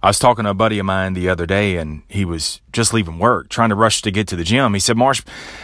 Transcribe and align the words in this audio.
I 0.00 0.08
was 0.08 0.18
talking 0.18 0.44
to 0.44 0.50
a 0.50 0.54
buddy 0.54 0.78
of 0.78 0.86
mine 0.86 1.14
the 1.14 1.28
other 1.28 1.44
day, 1.44 1.76
and 1.76 2.02
he 2.08 2.24
was 2.24 2.60
just 2.72 2.94
leaving 2.94 3.18
work, 3.18 3.48
trying 3.48 3.70
to 3.70 3.74
rush 3.74 4.00
to 4.02 4.12
get 4.12 4.28
to 4.28 4.36
the 4.36 4.44
gym. 4.44 4.74
He 4.74 4.80
said, 4.80 4.96
"Marsh, 4.96 5.22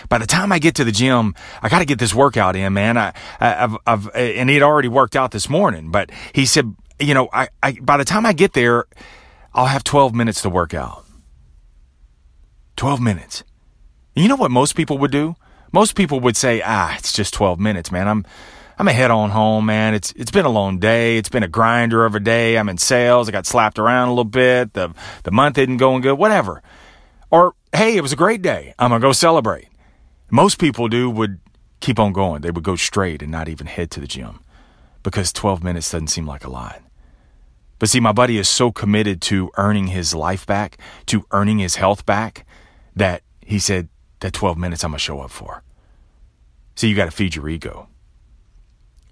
by 0.09 0.19
the 0.19 0.27
time 0.27 0.51
I 0.51 0.59
get 0.59 0.75
to 0.77 0.85
the 0.85 0.91
gym, 0.91 1.35
I 1.63 1.69
got 1.69 1.79
to 1.79 1.85
get 1.85 2.01
this 2.01 2.15
workout 2.15 2.57
in, 2.57 2.73
man. 2.73 2.99
I, 2.99 3.13
have 3.39 3.77
I've, 3.87 4.09
and 4.15 4.51
he 4.51 4.57
had 4.57 4.65
already 4.65 4.89
worked 4.89 5.15
out 5.15 5.31
this 5.31 5.49
morning, 5.49 5.93
but 5.93 6.11
he 6.33 6.47
said, 6.47 6.75
you 6.99 7.15
know, 7.15 7.29
I, 7.33 7.49
I, 7.63 7.73
by 7.81 7.97
the 7.97 8.05
time 8.05 8.27
I 8.27 8.33
get 8.33 8.55
there, 8.55 8.87
I'll 9.53 9.67
have 9.67 9.85
12 9.85 10.15
minutes 10.15 10.43
to 10.43 10.51
work 10.51 10.75
out. 10.75 11.05
12 12.77 13.01
minutes. 13.01 13.45
You 14.17 14.29
know 14.29 14.37
what 14.37 14.51
most 14.51 14.75
people 14.75 14.99
would 14.99 15.11
do? 15.11 15.37
Most 15.73 15.95
people 15.95 16.21
would 16.21 16.37
say, 16.37 16.63
ah, 16.65 16.95
it's 16.97 17.13
just 17.13 17.35
12 17.35 17.59
minutes, 17.59 17.91
man. 17.91 18.09
I'm, 18.09 18.25
I'm 18.79 18.89
a 18.89 18.93
head 18.93 19.11
on 19.11 19.31
home, 19.31 19.67
man. 19.67 19.95
It's 19.95 20.13
it's 20.13 20.31
been 20.31 20.47
a 20.47 20.51
long 20.51 20.79
day. 20.79 21.17
It's 21.17 21.29
been 21.29 21.43
a 21.43 21.49
grinder 21.49 22.05
of 22.05 22.15
a 22.15 22.21
day. 22.21 22.59
I'm 22.59 22.69
in 22.69 22.79
sales. 22.79 23.29
I 23.29 23.33
got 23.33 23.47
slapped 23.47 23.79
around 23.79 24.09
a 24.09 24.11
little 24.13 24.25
bit. 24.25 24.73
The 24.73 24.93
the 25.23 25.31
month 25.31 25.59
isn't 25.59 25.77
going 25.77 26.03
good. 26.03 26.15
Whatever. 26.15 26.63
Or 27.31 27.55
hey, 27.73 27.97
it 27.97 28.01
was 28.01 28.13
a 28.13 28.17
great 28.17 28.43
day. 28.43 28.75
I'm 28.79 28.91
gonna 28.91 29.01
go 29.01 29.13
celebrate. 29.13 29.69
Most 30.31 30.59
people 30.59 30.89
do 30.89 31.09
would 31.09 31.39
keep 31.81 31.99
on 31.99 32.13
going. 32.13 32.43
They 32.43 32.51
would 32.51 32.65
go 32.65 32.77
straight 32.77 33.23
and 33.23 33.31
not 33.31 33.49
even 33.49 33.67
head 33.67 33.91
to 33.93 34.01
the 34.01 34.07
gym 34.07 34.41
because 35.03 35.33
12 35.33 35.63
minutes 35.63 35.91
doesn't 35.91 36.09
seem 36.09 36.27
like 36.27 36.45
a 36.45 36.51
lot. 36.51 36.83
But 37.79 37.89
see, 37.91 38.01
my 38.01 38.13
buddy 38.13 38.39
is 38.39 38.49
so 38.49 38.73
committed 38.73 39.21
to 39.23 39.51
earning 39.57 39.89
his 39.89 40.15
life 40.15 40.47
back, 40.47 40.79
to 41.07 41.27
earning 41.31 41.59
his 41.59 41.77
health 41.77 42.07
back, 42.07 42.47
that 42.97 43.23
he 43.41 43.59
said 43.59 43.89
that 44.21 44.33
12 44.33 44.57
minutes 44.57 44.83
I'm 44.83 44.93
gonna 44.93 44.99
show 44.99 45.21
up 45.21 45.31
for. 45.31 45.63
See, 46.77 46.89
you 46.89 46.97
got 46.97 47.05
to 47.05 47.11
feed 47.11 47.37
your 47.37 47.49
ego. 47.49 47.89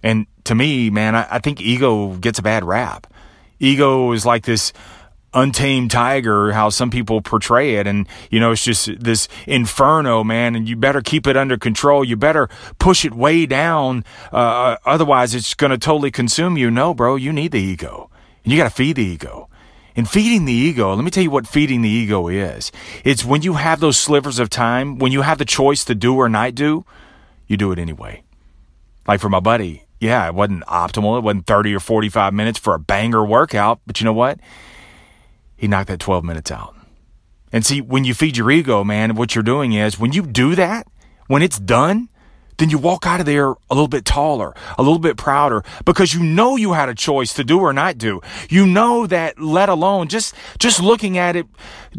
And 0.03 0.27
to 0.45 0.55
me, 0.55 0.91
man, 0.91 1.15
I, 1.15 1.27
I 1.31 1.39
think 1.39 1.61
ego 1.61 2.17
gets 2.17 2.39
a 2.39 2.43
bad 2.43 2.65
rap. 2.65 3.07
Ego 3.59 4.13
is 4.13 4.27
like 4.27 4.45
this 4.45 4.73
untamed 5.35 5.91
tiger, 5.91 6.53
how 6.53 6.69
some 6.69 6.91
people 6.91 7.23
portray 7.23 7.77
it. 7.77 7.87
And, 7.87 8.07
you 8.31 8.41
know, 8.41 8.53
it's 8.53 8.65
just 8.65 8.91
this 9.01 9.29
inferno, 9.47 10.25
man. 10.25 10.55
And 10.55 10.69
you 10.69 10.77
better 10.77 11.01
keep 11.01 11.27
it 11.27 11.37
under 11.37 11.57
control. 11.57 12.05
You 12.05 12.17
better 12.17 12.49
push 12.79 13.05
it 13.05 13.15
way 13.15 13.47
down. 13.47 14.05
Uh, 14.31 14.77
otherwise, 14.85 15.35
it's 15.35 15.55
going 15.55 15.71
to 15.71 15.79
totally 15.79 16.11
consume 16.11 16.57
you. 16.59 16.71
No, 16.71 16.93
bro, 16.93 17.17
you 17.17 17.33
need 17.33 17.53
the 17.53 17.61
ego. 17.61 18.11
And 18.45 18.53
you 18.53 18.59
got 18.59 18.65
to 18.65 18.71
feed 18.71 18.97
the 18.97 19.05
ego. 19.05 19.49
And 19.95 20.09
feeding 20.09 20.47
the 20.47 20.53
ego, 20.53 20.95
let 20.95 21.05
me 21.05 21.11
tell 21.11 21.23
you 21.23 21.31
what 21.31 21.47
feeding 21.47 21.83
the 21.83 21.89
ego 21.89 22.29
is. 22.29 22.73
It's 23.05 23.25
when 23.25 23.43
you 23.43 23.55
have 23.55 23.81
those 23.81 23.99
slivers 23.99 24.39
of 24.39 24.49
time, 24.49 24.99
when 24.99 25.13
you 25.13 25.21
have 25.21 25.37
the 25.37 25.45
choice 25.45 25.85
to 25.85 25.95
do 25.95 26.17
or 26.17 26.31
not 26.31 26.55
do, 26.55 26.87
you 27.47 27.59
do 27.59 27.73
it 27.73 27.79
anyway. 27.79 28.23
Like 29.07 29.21
for 29.21 29.29
my 29.29 29.41
buddy, 29.41 29.85
yeah, 30.03 30.27
it 30.27 30.35
wasn't 30.35 30.65
optimal. 30.65 31.17
It 31.17 31.23
wasn't 31.23 31.47
30 31.47 31.77
or 31.77 31.81
45 31.81 32.35
minutes 32.35 32.59
for 32.59 32.75
a 32.75 32.79
banger 32.81 33.25
workout, 33.25 33.81
but 33.87 34.01
you 34.01 34.05
know 34.05 34.13
what? 34.13 34.41
He 35.57 35.69
knocked 35.69 35.87
that 35.89 36.01
12 36.01 36.25
minutes 36.25 36.51
out. 36.51 36.75
And 37.53 37.65
see, 37.65 37.81
when 37.81 38.03
you 38.03 38.13
feed 38.13 38.37
your 38.37 38.51
ego, 38.51 38.83
man, 38.83 39.15
what 39.15 39.37
you're 39.37 39.45
doing 39.45 39.75
is 39.75 40.01
when 40.01 40.13
you 40.13 40.23
do 40.23 40.57
that, 40.57 40.89
when 41.29 41.41
it's 41.41 41.57
done, 41.57 42.09
then 42.59 42.71
you 42.71 42.79
walk 42.79 43.07
out 43.07 43.21
of 43.21 43.27
there 43.27 43.51
a 43.51 43.57
little 43.71 43.89
bit 43.89 44.05
taller, 44.05 44.55
a 44.79 44.83
little 44.83 44.99
bit 44.99 45.17
prouder 45.17 45.65
because 45.85 46.15
you 46.15 46.23
know 46.23 46.57
you 46.57 46.73
had 46.73 46.89
a 46.89 46.95
choice 46.95 47.33
to 47.35 47.45
do 47.45 47.59
or 47.59 47.73
not 47.73 47.99
do. 47.99 48.21
You 48.49 48.67
know 48.67 49.07
that 49.07 49.39
let 49.41 49.69
alone 49.69 50.09
just, 50.09 50.35
just 50.59 50.81
looking 50.83 51.19
at 51.19 51.37
it 51.37 51.47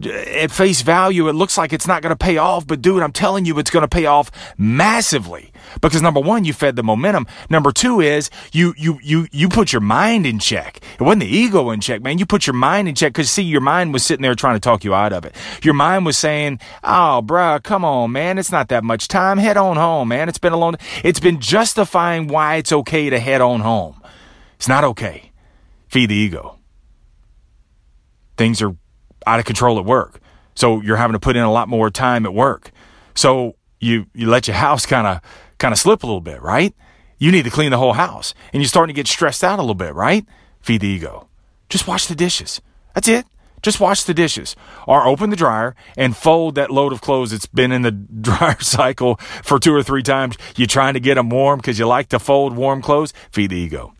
at 0.05 0.51
face 0.51 0.81
value, 0.81 1.27
it 1.27 1.33
looks 1.33 1.57
like 1.57 1.73
it's 1.73 1.87
not 1.87 2.01
going 2.01 2.11
to 2.11 2.15
pay 2.15 2.37
off. 2.37 2.65
But 2.65 2.81
dude, 2.81 3.03
I'm 3.03 3.11
telling 3.11 3.45
you, 3.45 3.59
it's 3.59 3.69
going 3.69 3.81
to 3.81 3.87
pay 3.87 4.05
off 4.05 4.31
massively 4.57 5.51
because 5.81 6.01
number 6.01 6.19
one, 6.19 6.45
you 6.45 6.53
fed 6.53 6.75
the 6.75 6.83
momentum. 6.83 7.27
Number 7.49 7.71
two 7.71 8.01
is 8.01 8.29
you, 8.51 8.73
you, 8.77 8.99
you, 9.03 9.27
you 9.31 9.49
put 9.49 9.71
your 9.71 9.81
mind 9.81 10.25
in 10.25 10.39
check. 10.39 10.79
It 10.99 11.01
wasn't 11.01 11.21
the 11.21 11.35
ego 11.35 11.69
in 11.71 11.79
check, 11.79 12.01
man. 12.01 12.17
You 12.17 12.25
put 12.25 12.47
your 12.47 12.55
mind 12.55 12.87
in 12.87 12.95
check 12.95 13.13
because 13.13 13.29
see, 13.29 13.43
your 13.43 13.61
mind 13.61 13.93
was 13.93 14.03
sitting 14.03 14.23
there 14.23 14.35
trying 14.35 14.55
to 14.55 14.59
talk 14.59 14.83
you 14.83 14.93
out 14.93 15.13
of 15.13 15.25
it. 15.25 15.35
Your 15.63 15.73
mind 15.73 16.05
was 16.05 16.17
saying, 16.17 16.59
Oh, 16.83 17.21
bruh, 17.23 17.61
come 17.63 17.85
on, 17.85 18.11
man. 18.11 18.37
It's 18.37 18.51
not 18.51 18.69
that 18.69 18.83
much 18.83 19.07
time. 19.07 19.37
Head 19.37 19.57
on 19.57 19.77
home, 19.77 20.09
man. 20.09 20.29
It's 20.29 20.37
been 20.43 20.53
a 20.53 20.57
long, 20.57 20.75
it's 21.03 21.19
been 21.19 21.39
justifying 21.39 22.27
why 22.27 22.57
it's 22.57 22.71
okay 22.71 23.09
to 23.09 23.19
head 23.19 23.41
on 23.41 23.61
home. 23.61 23.99
It's 24.57 24.67
not 24.67 24.83
okay. 24.83 25.31
Feed 25.87 26.11
the 26.11 26.15
ego. 26.15 26.59
Things 28.37 28.61
are 28.61 28.75
out 29.25 29.39
of 29.39 29.45
control 29.45 29.79
at 29.79 29.85
work. 29.85 30.19
So 30.55 30.81
you're 30.81 30.97
having 30.97 31.13
to 31.13 31.19
put 31.19 31.35
in 31.35 31.43
a 31.43 31.51
lot 31.51 31.67
more 31.67 31.89
time 31.89 32.25
at 32.27 32.33
work. 32.33 32.71
So 33.15 33.55
you, 33.79 34.05
you 34.13 34.29
let 34.29 34.47
your 34.47 34.55
house 34.55 34.85
kind 34.85 35.07
of 35.07 35.21
kind 35.57 35.71
of 35.71 35.79
slip 35.79 36.03
a 36.03 36.05
little 36.05 36.21
bit, 36.21 36.41
right? 36.41 36.75
You 37.17 37.31
need 37.31 37.45
to 37.45 37.49
clean 37.49 37.71
the 37.71 37.77
whole 37.77 37.93
house 37.93 38.33
and 38.51 38.61
you're 38.61 38.67
starting 38.67 38.93
to 38.93 38.99
get 38.99 39.07
stressed 39.07 39.43
out 39.43 39.59
a 39.59 39.61
little 39.61 39.75
bit, 39.75 39.95
right? 39.95 40.25
Feed 40.61 40.81
the 40.81 40.87
ego. 40.87 41.27
Just 41.69 41.87
wash 41.87 42.05
the 42.07 42.15
dishes. 42.15 42.61
That's 42.93 43.07
it. 43.07 43.25
Just 43.63 43.79
wash 43.79 44.03
the 44.03 44.13
dishes 44.13 44.55
or 44.85 45.07
open 45.07 45.29
the 45.29 45.35
dryer 45.35 45.75
and 45.97 46.15
fold 46.15 46.55
that 46.55 46.69
load 46.69 46.91
of 46.91 47.01
clothes 47.01 47.31
that's 47.31 47.47
been 47.47 47.71
in 47.71 47.81
the 47.81 47.91
dryer 48.21 48.59
cycle 48.59 49.15
for 49.41 49.57
two 49.57 49.73
or 49.73 49.81
three 49.81 50.03
times. 50.03 50.37
You're 50.55 50.67
trying 50.67 50.93
to 50.93 50.99
get 50.99 51.15
them 51.15 51.29
warm 51.29 51.59
because 51.59 51.79
you 51.79 51.87
like 51.87 52.09
to 52.09 52.19
fold 52.19 52.55
warm 52.55 52.81
clothes. 52.81 53.13
Feed 53.31 53.49
the 53.49 53.57
ego. 53.57 53.93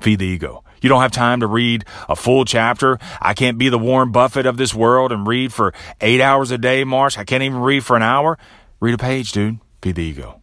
Feed 0.00 0.18
the 0.18 0.26
ego. 0.26 0.64
You 0.80 0.88
don't 0.88 1.02
have 1.02 1.12
time 1.12 1.40
to 1.40 1.46
read 1.46 1.84
a 2.08 2.16
full 2.16 2.46
chapter. 2.46 2.98
I 3.20 3.34
can't 3.34 3.58
be 3.58 3.68
the 3.68 3.78
Warren 3.78 4.12
Buffett 4.12 4.46
of 4.46 4.56
this 4.56 4.72
world 4.74 5.12
and 5.12 5.26
read 5.26 5.52
for 5.52 5.74
eight 6.00 6.22
hours 6.22 6.50
a 6.50 6.56
day, 6.56 6.84
Marsh. 6.84 7.18
I 7.18 7.24
can't 7.24 7.42
even 7.42 7.60
read 7.60 7.84
for 7.84 7.96
an 7.96 8.02
hour. 8.02 8.38
Read 8.80 8.94
a 8.94 8.98
page, 8.98 9.32
dude. 9.32 9.58
Feed 9.82 9.96
the 9.96 10.02
ego. 10.02 10.40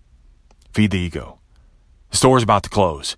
Feed 0.73 0.91
the 0.91 0.99
ego. 0.99 1.39
The 2.11 2.17
store's 2.17 2.43
about 2.43 2.61
to 2.63 2.69
close. 2.69 3.15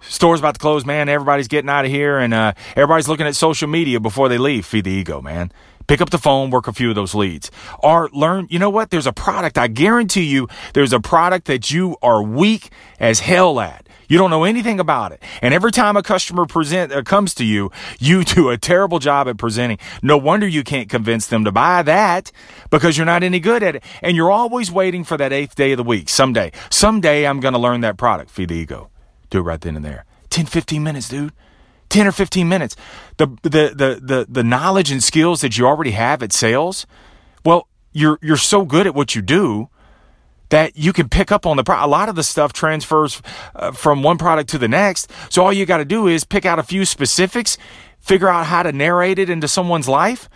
Store's 0.00 0.40
about 0.40 0.54
to 0.54 0.60
close, 0.60 0.86
man. 0.86 1.08
Everybody's 1.08 1.48
getting 1.48 1.70
out 1.70 1.84
of 1.84 1.90
here, 1.90 2.18
and 2.18 2.32
uh, 2.32 2.52
everybody's 2.76 3.08
looking 3.08 3.26
at 3.26 3.34
social 3.36 3.68
media 3.68 4.00
before 4.00 4.28
they 4.28 4.38
leave. 4.38 4.66
Feed 4.66 4.84
the 4.84 4.90
ego, 4.90 5.20
man. 5.20 5.52
Pick 5.88 6.02
up 6.02 6.10
the 6.10 6.18
phone, 6.18 6.50
work 6.50 6.68
a 6.68 6.72
few 6.72 6.90
of 6.90 6.94
those 6.94 7.14
leads. 7.14 7.50
Or 7.78 8.10
learn, 8.12 8.46
you 8.50 8.58
know 8.58 8.68
what? 8.68 8.90
There's 8.90 9.06
a 9.06 9.12
product, 9.12 9.56
I 9.56 9.68
guarantee 9.68 10.24
you, 10.24 10.46
there's 10.74 10.92
a 10.92 11.00
product 11.00 11.46
that 11.46 11.70
you 11.70 11.96
are 12.02 12.22
weak 12.22 12.70
as 13.00 13.20
hell 13.20 13.58
at. 13.58 13.88
You 14.06 14.18
don't 14.18 14.30
know 14.30 14.44
anything 14.44 14.80
about 14.80 15.12
it. 15.12 15.22
And 15.40 15.54
every 15.54 15.72
time 15.72 15.96
a 15.96 16.02
customer 16.02 16.44
present 16.44 16.92
uh, 16.92 17.02
comes 17.02 17.34
to 17.36 17.44
you, 17.44 17.70
you 17.98 18.22
do 18.36 18.50
a 18.50 18.58
terrible 18.58 18.98
job 18.98 19.28
at 19.28 19.38
presenting. 19.38 19.78
No 20.02 20.18
wonder 20.18 20.46
you 20.46 20.62
can't 20.62 20.90
convince 20.90 21.26
them 21.26 21.44
to 21.44 21.52
buy 21.52 21.82
that 21.82 22.32
because 22.68 22.98
you're 22.98 23.06
not 23.06 23.22
any 23.22 23.40
good 23.40 23.62
at 23.62 23.76
it. 23.76 23.84
And 24.02 24.14
you're 24.14 24.30
always 24.30 24.70
waiting 24.70 25.04
for 25.04 25.16
that 25.16 25.32
eighth 25.32 25.54
day 25.54 25.72
of 25.72 25.78
the 25.78 25.84
week. 25.84 26.10
Someday, 26.10 26.52
someday 26.68 27.26
I'm 27.26 27.40
going 27.40 27.54
to 27.54 27.60
learn 27.60 27.80
that 27.80 27.96
product. 27.96 28.30
Feed 28.30 28.50
the 28.50 28.56
ego. 28.56 28.90
Do 29.30 29.38
it 29.38 29.42
right 29.42 29.60
then 29.60 29.76
and 29.76 29.84
there. 29.84 30.04
10, 30.30 30.46
15 30.46 30.82
minutes, 30.82 31.08
dude. 31.08 31.32
10 31.88 32.06
or 32.06 32.12
15 32.12 32.48
minutes. 32.48 32.76
The, 33.16 33.26
the, 33.42 33.48
the, 33.48 34.00
the, 34.02 34.26
the 34.28 34.44
knowledge 34.44 34.90
and 34.90 35.02
skills 35.02 35.40
that 35.40 35.56
you 35.56 35.66
already 35.66 35.92
have 35.92 36.22
at 36.22 36.32
sales, 36.32 36.86
well, 37.44 37.68
you're, 37.92 38.18
you're 38.20 38.36
so 38.36 38.64
good 38.64 38.86
at 38.86 38.94
what 38.94 39.14
you 39.14 39.22
do 39.22 39.68
that 40.50 40.76
you 40.76 40.92
can 40.92 41.08
pick 41.08 41.30
up 41.30 41.46
on 41.46 41.56
the 41.56 41.64
pro- 41.64 41.84
a 41.84 41.86
lot 41.86 42.08
of 42.08 42.14
the 42.14 42.22
stuff 42.22 42.52
transfers 42.52 43.20
uh, 43.54 43.72
from 43.72 44.02
one 44.02 44.18
product 44.18 44.50
to 44.50 44.58
the 44.58 44.68
next. 44.68 45.10
So 45.30 45.44
all 45.44 45.52
you 45.52 45.66
got 45.66 45.78
to 45.78 45.84
do 45.84 46.06
is 46.06 46.24
pick 46.24 46.46
out 46.46 46.58
a 46.58 46.62
few 46.62 46.84
specifics, 46.84 47.58
figure 47.98 48.28
out 48.28 48.46
how 48.46 48.62
to 48.62 48.72
narrate 48.72 49.18
it 49.18 49.30
into 49.30 49.48
someone's 49.48 49.88
life, 49.88 50.28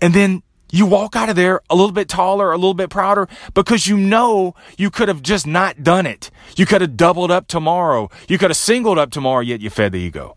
and 0.00 0.14
then 0.14 0.42
you 0.70 0.86
walk 0.86 1.16
out 1.16 1.28
of 1.28 1.36
there 1.36 1.60
a 1.70 1.74
little 1.74 1.92
bit 1.92 2.08
taller, 2.08 2.52
a 2.52 2.56
little 2.56 2.74
bit 2.74 2.90
prouder 2.90 3.28
because 3.54 3.86
you 3.86 3.96
know 3.96 4.54
you 4.76 4.90
could 4.90 5.08
have 5.08 5.22
just 5.22 5.46
not 5.46 5.82
done 5.82 6.06
it. 6.06 6.30
You 6.56 6.66
could 6.66 6.80
have 6.80 6.96
doubled 6.96 7.30
up 7.30 7.48
tomorrow. 7.48 8.10
You 8.28 8.38
could 8.38 8.50
have 8.50 8.56
singled 8.56 8.98
up 8.98 9.10
tomorrow, 9.10 9.40
yet 9.40 9.60
you 9.60 9.70
fed 9.70 9.92
the 9.92 9.98
ego. 9.98 10.36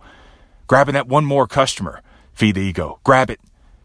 Grabbing 0.67 0.93
that 0.93 1.07
one 1.07 1.25
more 1.25 1.47
customer, 1.47 2.01
feed 2.33 2.55
the 2.55 2.61
ego. 2.61 2.99
Grab 3.03 3.29
it. 3.29 3.39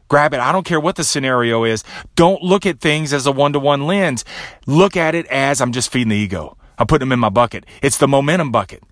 Grab 0.08 0.32
it. 0.34 0.40
I 0.40 0.52
don't 0.52 0.64
care 0.64 0.78
what 0.78 0.94
the 0.94 1.02
scenario 1.02 1.64
is. 1.64 1.82
Don't 2.14 2.42
look 2.42 2.64
at 2.64 2.80
things 2.80 3.12
as 3.12 3.26
a 3.26 3.32
one 3.32 3.52
to 3.54 3.58
one 3.58 3.86
lens. 3.86 4.24
Look 4.66 4.96
at 4.96 5.16
it 5.16 5.26
as 5.26 5.60
I'm 5.60 5.72
just 5.72 5.90
feeding 5.90 6.10
the 6.10 6.16
ego. 6.16 6.56
I'm 6.78 6.86
putting 6.86 7.08
them 7.08 7.12
in 7.12 7.18
my 7.18 7.28
bucket. 7.28 7.66
It's 7.82 7.98
the 7.98 8.06
momentum 8.06 8.52
bucket. 8.52 8.84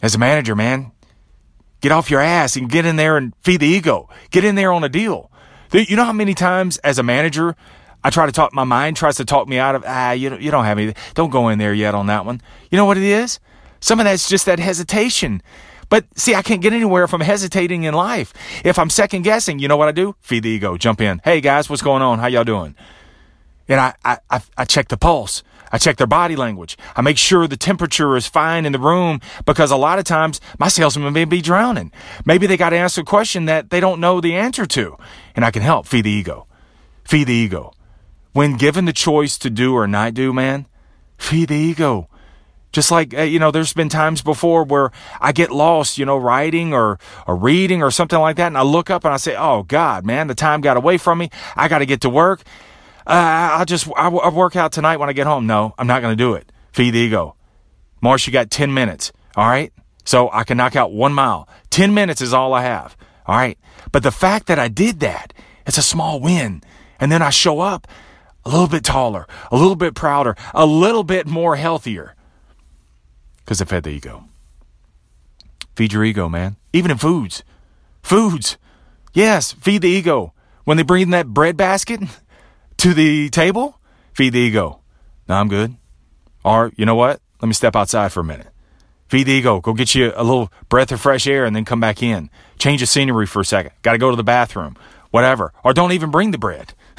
As 0.00 0.14
a 0.14 0.18
manager, 0.18 0.56
man, 0.56 0.92
get 1.80 1.92
off 1.92 2.10
your 2.10 2.20
ass 2.20 2.56
and 2.56 2.70
get 2.70 2.86
in 2.86 2.96
there 2.96 3.18
and 3.18 3.34
feed 3.42 3.60
the 3.60 3.66
ego. 3.66 4.08
Get 4.30 4.44
in 4.44 4.54
there 4.54 4.72
on 4.72 4.84
a 4.84 4.88
deal. 4.88 5.30
You 5.80 5.96
know 5.96 6.04
how 6.04 6.12
many 6.12 6.34
times 6.34 6.76
as 6.78 7.00
a 7.00 7.02
manager, 7.02 7.56
I 8.04 8.10
try 8.10 8.26
to 8.26 8.32
talk, 8.32 8.52
my 8.52 8.62
mind 8.62 8.96
tries 8.96 9.16
to 9.16 9.24
talk 9.24 9.48
me 9.48 9.58
out 9.58 9.74
of, 9.74 9.82
ah, 9.84 10.12
you 10.12 10.30
don't, 10.30 10.40
you 10.40 10.52
don't 10.52 10.64
have 10.64 10.78
any, 10.78 10.94
don't 11.14 11.30
go 11.30 11.48
in 11.48 11.58
there 11.58 11.74
yet 11.74 11.96
on 11.96 12.06
that 12.06 12.24
one. 12.24 12.40
You 12.70 12.76
know 12.76 12.84
what 12.84 12.96
it 12.96 13.02
is? 13.02 13.40
Some 13.80 13.98
of 13.98 14.04
that's 14.04 14.28
just 14.28 14.46
that 14.46 14.60
hesitation. 14.60 15.42
But 15.88 16.06
see, 16.16 16.34
I 16.34 16.42
can't 16.42 16.62
get 16.62 16.72
anywhere 16.72 17.02
if 17.02 17.12
I'm 17.12 17.20
hesitating 17.20 17.82
in 17.82 17.92
life. 17.92 18.32
If 18.64 18.78
I'm 18.78 18.88
second 18.88 19.22
guessing, 19.22 19.58
you 19.58 19.66
know 19.66 19.76
what 19.76 19.88
I 19.88 19.92
do? 19.92 20.14
Feed 20.20 20.44
the 20.44 20.50
ego, 20.50 20.76
jump 20.76 21.00
in. 21.00 21.20
Hey 21.24 21.40
guys, 21.40 21.68
what's 21.68 21.82
going 21.82 22.02
on? 22.02 22.20
How 22.20 22.28
y'all 22.28 22.44
doing? 22.44 22.76
And 23.68 23.80
I, 23.80 23.94
I, 24.04 24.42
I, 24.56 24.64
check 24.64 24.88
the 24.88 24.96
pulse. 24.96 25.42
I 25.72 25.78
check 25.78 25.96
their 25.96 26.06
body 26.06 26.36
language. 26.36 26.76
I 26.94 27.00
make 27.00 27.16
sure 27.18 27.46
the 27.46 27.56
temperature 27.56 28.16
is 28.16 28.26
fine 28.26 28.66
in 28.66 28.72
the 28.72 28.78
room 28.78 29.20
because 29.46 29.70
a 29.70 29.76
lot 29.76 29.98
of 29.98 30.04
times 30.04 30.40
my 30.58 30.68
salesman 30.68 31.12
may 31.12 31.24
be 31.24 31.40
drowning. 31.40 31.92
Maybe 32.24 32.46
they 32.46 32.56
got 32.56 32.70
to 32.70 32.76
answer 32.76 33.00
a 33.00 33.04
question 33.04 33.46
that 33.46 33.70
they 33.70 33.80
don't 33.80 34.00
know 34.00 34.20
the 34.20 34.34
answer 34.34 34.66
to. 34.66 34.96
And 35.34 35.44
I 35.44 35.50
can 35.50 35.62
help 35.62 35.86
feed 35.86 36.04
the 36.04 36.10
ego. 36.10 36.46
Feed 37.04 37.26
the 37.26 37.34
ego. 37.34 37.72
When 38.32 38.56
given 38.56 38.84
the 38.84 38.92
choice 38.92 39.38
to 39.38 39.50
do 39.50 39.74
or 39.74 39.86
not 39.86 40.14
do, 40.14 40.32
man, 40.32 40.66
feed 41.16 41.48
the 41.48 41.56
ego. 41.56 42.08
Just 42.72 42.90
like, 42.90 43.14
uh, 43.14 43.22
you 43.22 43.38
know, 43.38 43.52
there's 43.52 43.72
been 43.72 43.88
times 43.88 44.20
before 44.20 44.64
where 44.64 44.90
I 45.20 45.30
get 45.30 45.52
lost, 45.52 45.96
you 45.96 46.04
know, 46.04 46.16
writing 46.16 46.74
or, 46.74 46.98
or 47.26 47.36
reading 47.36 47.82
or 47.82 47.92
something 47.92 48.18
like 48.18 48.36
that. 48.36 48.48
And 48.48 48.58
I 48.58 48.62
look 48.62 48.90
up 48.90 49.04
and 49.04 49.14
I 49.14 49.16
say, 49.16 49.36
oh, 49.36 49.62
God, 49.62 50.04
man, 50.04 50.26
the 50.26 50.34
time 50.34 50.60
got 50.60 50.76
away 50.76 50.98
from 50.98 51.18
me. 51.18 51.30
I 51.56 51.68
got 51.68 51.78
to 51.78 51.86
get 51.86 52.00
to 52.00 52.10
work. 52.10 52.42
Uh, 53.06 53.58
I'll 53.58 53.64
just, 53.64 53.88
I'll 53.96 54.30
work 54.30 54.56
out 54.56 54.72
tonight 54.72 54.96
when 54.96 55.08
I 55.08 55.12
get 55.12 55.26
home. 55.26 55.46
No, 55.46 55.74
I'm 55.78 55.86
not 55.86 56.00
going 56.02 56.12
to 56.12 56.22
do 56.22 56.34
it. 56.34 56.50
Feed 56.72 56.92
the 56.92 57.00
ego. 57.00 57.36
Marsh, 58.00 58.26
you 58.26 58.32
got 58.32 58.50
10 58.50 58.72
minutes. 58.72 59.12
All 59.36 59.46
right. 59.46 59.72
So 60.04 60.30
I 60.32 60.44
can 60.44 60.56
knock 60.56 60.76
out 60.76 60.92
one 60.92 61.12
mile. 61.12 61.48
10 61.70 61.94
minutes 61.94 62.20
is 62.20 62.32
all 62.32 62.52
I 62.54 62.62
have. 62.62 62.96
All 63.26 63.36
right. 63.36 63.58
But 63.92 64.02
the 64.02 64.10
fact 64.10 64.46
that 64.46 64.58
I 64.58 64.68
did 64.68 65.00
that, 65.00 65.32
it's 65.66 65.78
a 65.78 65.82
small 65.82 66.20
win. 66.20 66.62
And 66.98 67.10
then 67.10 67.22
I 67.22 67.30
show 67.30 67.60
up 67.60 67.86
a 68.44 68.50
little 68.50 68.68
bit 68.68 68.84
taller, 68.84 69.26
a 69.50 69.56
little 69.56 69.76
bit 69.76 69.94
prouder, 69.94 70.36
a 70.52 70.66
little 70.66 71.04
bit 71.04 71.26
more 71.26 71.56
healthier 71.56 72.14
because 73.44 73.60
I 73.60 73.64
fed 73.64 73.84
the 73.84 73.90
ego. 73.90 74.24
Feed 75.76 75.92
your 75.92 76.04
ego, 76.04 76.28
man. 76.28 76.56
Even 76.72 76.90
in 76.90 76.98
foods. 76.98 77.44
Foods. 78.02 78.56
Yes, 79.12 79.52
feed 79.52 79.82
the 79.82 79.88
ego. 79.88 80.32
When 80.64 80.76
they 80.76 80.82
bring 80.82 81.02
in 81.02 81.10
that 81.10 81.28
bread 81.28 81.56
basket 81.56 82.00
to 82.84 82.92
the 82.92 83.30
table, 83.30 83.80
feed 84.12 84.34
the 84.34 84.40
ego. 84.40 84.78
No, 85.26 85.36
I'm 85.36 85.48
good. 85.48 85.74
Or, 86.44 86.70
you 86.76 86.84
know 86.84 86.94
what? 86.94 87.18
Let 87.40 87.48
me 87.48 87.54
step 87.54 87.74
outside 87.74 88.12
for 88.12 88.20
a 88.20 88.24
minute. 88.24 88.48
Feed 89.08 89.24
the 89.24 89.32
ego. 89.32 89.58
Go 89.62 89.72
get 89.72 89.94
you 89.94 90.12
a 90.14 90.22
little 90.22 90.52
breath 90.68 90.92
of 90.92 91.00
fresh 91.00 91.26
air 91.26 91.46
and 91.46 91.56
then 91.56 91.64
come 91.64 91.80
back 91.80 92.02
in. 92.02 92.28
Change 92.58 92.82
the 92.82 92.86
scenery 92.86 93.24
for 93.24 93.40
a 93.40 93.44
second. 93.44 93.72
Got 93.80 93.92
to 93.92 93.98
go 93.98 94.10
to 94.10 94.16
the 94.16 94.22
bathroom. 94.22 94.76
Whatever. 95.12 95.54
Or 95.64 95.72
don't 95.72 95.92
even 95.92 96.10
bring 96.10 96.30
the 96.30 96.36
bread. 96.36 96.74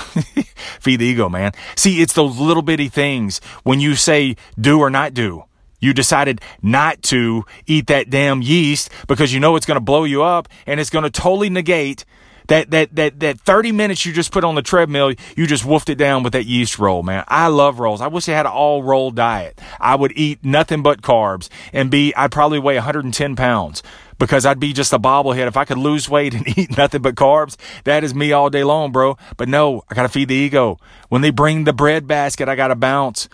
Feed 0.80 1.02
the 1.02 1.06
ego, 1.06 1.30
man. 1.30 1.52
See, 1.76 2.02
it's 2.02 2.14
those 2.14 2.40
little 2.40 2.64
bitty 2.64 2.90
things 2.90 3.40
when 3.62 3.80
you 3.80 3.94
say 3.94 4.38
do 4.60 4.80
or 4.80 4.90
not 4.90 5.14
do. 5.14 5.44
You 5.80 5.94
decided 5.94 6.42
not 6.64 7.04
to 7.04 7.46
eat 7.68 7.86
that 7.88 8.10
damn 8.10 8.42
yeast 8.42 8.90
because 9.08 9.32
you 9.36 9.40
know 9.40 9.56
it's 9.56 9.68
going 9.68 9.76
to 9.76 9.86
blow 9.86 10.04
you 10.04 10.24
up 10.24 10.48
and 10.66 10.80
it's 10.80 10.90
going 10.90 11.04
to 11.04 11.12
totally 11.12 11.52
negate 11.52 12.06
that, 12.48 12.72
that, 12.72 12.96
that, 12.96 13.20
that 13.20 13.40
30 13.40 13.72
minutes 13.72 14.06
you 14.06 14.14
just 14.14 14.32
put 14.32 14.44
on 14.44 14.56
the 14.56 14.62
treadmill, 14.62 15.14
you 15.36 15.48
just 15.48 15.64
woofed 15.64 15.90
it 15.90 15.96
down 15.96 16.24
with 16.24 16.34
that 16.34 16.46
yeast 16.46 16.80
roll, 16.80 17.04
man. 17.04 17.24
I 17.28 17.48
love 17.48 17.80
rolls. 17.80 18.02
I 18.02 18.08
wish 18.08 18.30
I 18.30 18.34
had 18.34 18.46
an 18.46 18.52
all 18.52 18.84
roll 18.84 19.12
diet. 19.12 19.60
I 19.80 19.96
would 19.96 20.12
eat 20.16 20.44
nothing 20.44 20.82
but 20.84 21.02
carbs 21.02 21.50
and 21.74 21.90
be, 21.90 22.14
I'd 22.16 22.32
probably 22.32 22.60
weigh 22.60 22.76
110 22.76 23.36
pounds 23.36 23.84
because 24.18 24.46
I'd 24.46 24.60
be 24.60 24.74
just 24.74 24.94
a 24.94 25.00
bobblehead. 25.00 25.48
If 25.48 25.58
I 25.58 25.66
could 25.66 25.78
lose 25.78 26.10
weight 26.10 26.34
and 26.34 26.48
eat 26.58 26.78
nothing 26.78 27.02
but 27.02 27.16
carbs, 27.16 27.58
that 27.84 28.04
is 28.04 28.14
me 28.14 28.32
all 28.32 28.50
day 28.50 28.64
long, 28.64 28.92
bro. 28.92 29.18
But 29.38 29.50
no, 29.50 29.84
I 29.90 29.96
got 29.96 30.04
to 30.04 30.10
feed 30.10 30.30
the 30.30 30.36
ego. 30.36 30.80
When 31.10 31.22
they 31.22 31.32
bring 31.32 31.64
the 31.64 31.74
bread 31.74 32.08
basket, 32.08 32.50
I 32.50 32.56
got 32.56 32.70
to 32.70 32.76
bounce. 32.76 33.30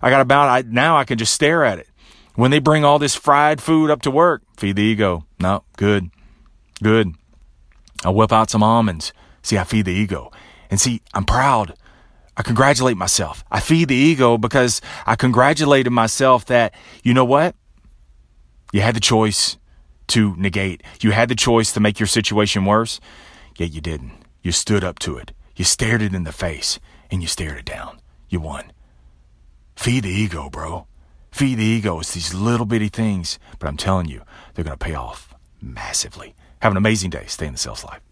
I 0.00 0.10
got 0.10 0.18
to 0.18 0.24
bounce. 0.24 0.66
I, 0.66 0.68
now 0.68 0.96
I 0.96 1.04
can 1.04 1.18
just 1.18 1.34
stare 1.34 1.64
at 1.64 1.78
it. 1.78 1.88
When 2.34 2.50
they 2.50 2.60
bring 2.60 2.84
all 2.84 2.98
this 2.98 3.14
fried 3.14 3.60
food 3.60 3.90
up 3.90 4.02
to 4.02 4.10
work, 4.10 4.42
feed 4.56 4.76
the 4.76 4.82
ego. 4.82 5.26
No, 5.38 5.64
good, 5.76 6.10
good. 6.82 7.14
I 8.04 8.10
whip 8.10 8.32
out 8.32 8.50
some 8.50 8.62
almonds. 8.62 9.12
See, 9.42 9.58
I 9.58 9.64
feed 9.64 9.86
the 9.86 9.92
ego. 9.92 10.30
And 10.70 10.80
see, 10.80 11.02
I'm 11.14 11.24
proud. 11.24 11.74
I 12.36 12.42
congratulate 12.42 12.96
myself. 12.96 13.44
I 13.50 13.60
feed 13.60 13.88
the 13.88 13.94
ego 13.94 14.38
because 14.38 14.80
I 15.06 15.16
congratulated 15.16 15.92
myself 15.92 16.46
that, 16.46 16.74
you 17.02 17.12
know 17.12 17.24
what? 17.24 17.54
You 18.72 18.80
had 18.80 18.96
the 18.96 19.00
choice 19.00 19.58
to 20.08 20.34
negate. 20.36 20.82
You 21.00 21.10
had 21.10 21.28
the 21.28 21.34
choice 21.34 21.72
to 21.72 21.80
make 21.80 22.00
your 22.00 22.06
situation 22.06 22.64
worse, 22.64 23.00
yet 23.58 23.72
you 23.72 23.80
didn't. 23.80 24.12
You 24.42 24.52
stood 24.52 24.82
up 24.82 24.98
to 25.00 25.18
it. 25.18 25.32
You 25.56 25.64
stared 25.64 26.02
it 26.02 26.14
in 26.14 26.24
the 26.24 26.32
face 26.32 26.80
and 27.10 27.20
you 27.20 27.28
stared 27.28 27.58
it 27.58 27.64
down. 27.66 28.00
You 28.28 28.40
won. 28.40 28.72
Feed 29.76 30.04
the 30.04 30.10
ego, 30.10 30.48
bro. 30.48 30.86
Feed 31.30 31.58
the 31.58 31.64
ego. 31.64 32.00
It's 32.00 32.14
these 32.14 32.34
little 32.34 32.66
bitty 32.66 32.88
things, 32.88 33.38
but 33.58 33.68
I'm 33.68 33.76
telling 33.76 34.08
you, 34.08 34.22
they're 34.54 34.64
going 34.64 34.78
to 34.78 34.84
pay 34.84 34.94
off 34.94 35.34
massively. 35.60 36.34
Have 36.62 36.70
an 36.70 36.76
amazing 36.76 37.10
day. 37.10 37.24
Stay 37.26 37.46
in 37.46 37.52
the 37.54 37.58
sales 37.58 37.82
life. 37.82 38.11